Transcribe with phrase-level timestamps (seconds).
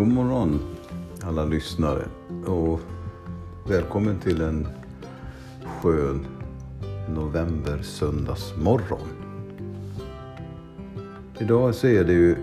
[0.00, 0.60] God morgon
[1.22, 2.04] alla lyssnare
[2.46, 2.80] och
[3.68, 4.68] välkommen till en
[5.64, 6.26] skön
[7.08, 9.08] november söndagsmorgon.
[11.38, 12.36] Idag så är det ju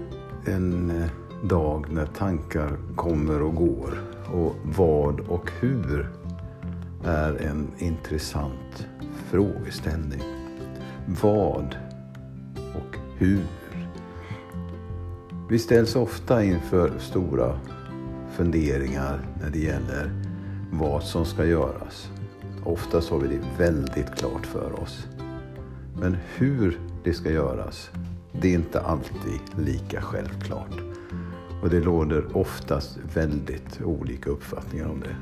[0.45, 1.09] en eh,
[1.43, 4.01] dag när tankar kommer och går
[4.33, 6.09] och vad och hur
[7.03, 8.87] är en intressant
[9.29, 10.21] frågeställning.
[11.21, 11.77] Vad
[12.75, 13.56] och hur?
[15.49, 17.59] Vi ställs ofta inför stora
[18.31, 20.11] funderingar när det gäller
[20.71, 22.11] vad som ska göras.
[22.63, 25.07] Oftast har vi det väldigt klart för oss.
[25.99, 27.89] Men hur det ska göras,
[28.41, 30.81] det är inte alltid lika självklart.
[31.63, 35.15] Och det råder oftast väldigt olika uppfattningar om det.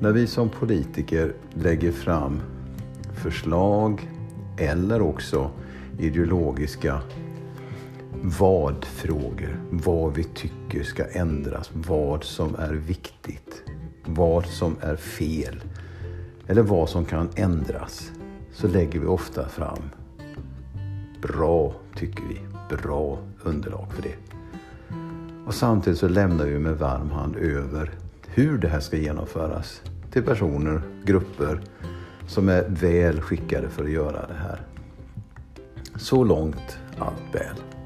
[0.00, 2.40] När vi som politiker lägger fram
[3.14, 4.10] förslag
[4.58, 5.50] eller också
[5.98, 7.00] ideologiska
[8.22, 9.60] vad-frågor.
[9.70, 13.62] Vad vi tycker ska ändras, vad som är viktigt,
[14.04, 15.60] vad som är fel
[16.46, 18.12] eller vad som kan ändras.
[18.52, 19.82] Så lägger vi ofta fram
[21.22, 22.40] bra, tycker vi,
[22.76, 24.14] bra underlag för det.
[25.46, 27.90] Och samtidigt så lämnar vi med varm hand över
[28.26, 29.82] hur det här ska genomföras
[30.12, 31.60] till personer, grupper
[32.26, 34.60] som är väl skickade för att göra det här.
[35.96, 37.77] Så långt allt väl.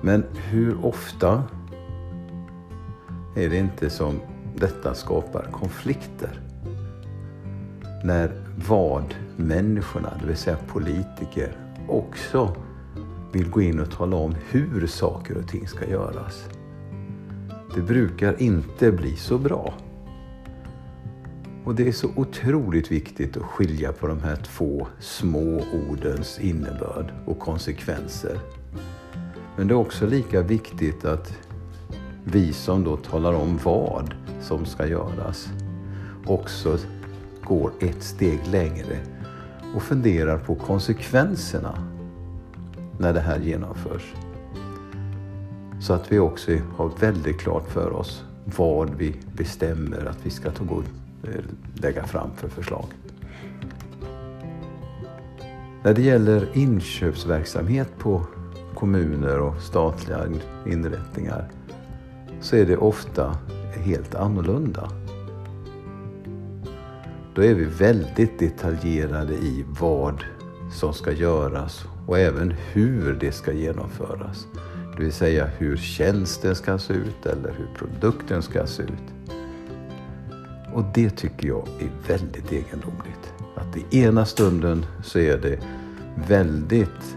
[0.00, 1.42] Men hur ofta
[3.36, 4.20] är det inte som
[4.56, 6.40] detta skapar konflikter?
[8.04, 8.32] När
[8.68, 11.56] vad-människorna, det vill säga politiker,
[11.88, 12.56] också
[13.32, 16.48] vill gå in och tala om hur saker och ting ska göras.
[17.74, 19.74] Det brukar inte bli så bra.
[21.64, 27.12] Och det är så otroligt viktigt att skilja på de här två små ordens innebörd
[27.26, 28.38] och konsekvenser.
[29.60, 31.38] Men det är också lika viktigt att
[32.24, 35.48] vi som då talar om vad som ska göras
[36.26, 36.78] också
[37.44, 38.98] går ett steg längre
[39.74, 41.78] och funderar på konsekvenserna
[42.98, 44.14] när det här genomförs.
[45.80, 48.24] Så att vi också har väldigt klart för oss
[48.56, 50.84] vad vi bestämmer att vi ska ta god,
[51.22, 51.44] eh,
[51.74, 52.86] lägga fram för förslag.
[55.82, 58.26] När det gäller inköpsverksamhet på
[58.80, 60.18] kommuner och statliga
[60.66, 61.48] inrättningar
[62.40, 63.36] så är det ofta
[63.74, 64.90] helt annorlunda.
[67.34, 70.24] Då är vi väldigt detaljerade i vad
[70.72, 74.46] som ska göras och även hur det ska genomföras.
[74.96, 79.34] Det vill säga hur tjänsten ska se ut eller hur produkten ska se ut.
[80.74, 83.32] Och det tycker jag är väldigt egendomligt.
[83.56, 85.58] Att i ena stunden så är det
[86.28, 87.16] väldigt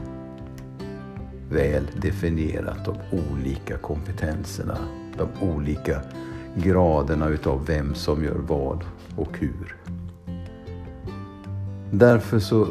[1.54, 4.78] väl definierat de olika kompetenserna,
[5.18, 6.02] de olika
[6.56, 8.84] graderna utav vem som gör vad
[9.16, 9.76] och hur.
[11.92, 12.68] Därför så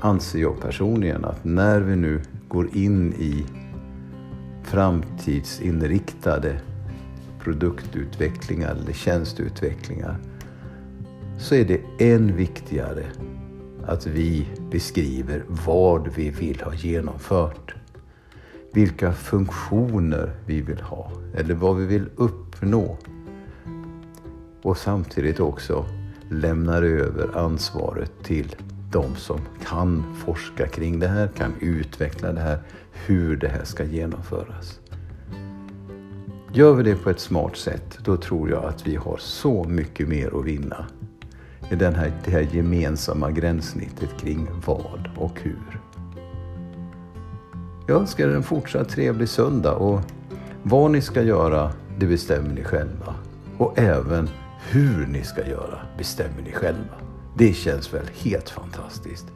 [0.00, 3.46] anser jag personligen att när vi nu går in i
[4.62, 6.60] framtidsinriktade
[7.40, 10.16] produktutvecklingar eller tjänsteutvecklingar
[11.38, 11.80] så är det
[12.12, 13.04] än viktigare
[13.86, 17.77] att vi beskriver vad vi vill ha genomfört.
[18.78, 22.96] Vilka funktioner vi vill ha eller vad vi vill uppnå.
[24.62, 25.84] Och samtidigt också
[26.30, 28.56] lämnar över ansvaret till
[28.92, 32.58] de som kan forska kring det här, kan utveckla det här,
[32.92, 34.80] hur det här ska genomföras.
[36.52, 40.08] Gör vi det på ett smart sätt, då tror jag att vi har så mycket
[40.08, 40.86] mer att vinna
[41.70, 45.80] i den här, det här gemensamma gränssnittet kring vad och hur.
[47.88, 50.00] Jag önskar er en fortsatt trevlig söndag och
[50.62, 53.14] vad ni ska göra, det bestämmer ni själva.
[53.58, 54.28] Och även
[54.70, 56.94] hur ni ska göra bestämmer ni själva.
[57.38, 59.26] Det känns väl helt fantastiskt.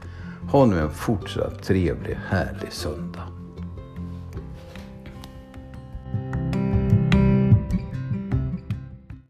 [0.50, 3.41] Ha nu en fortsatt trevlig, härlig söndag.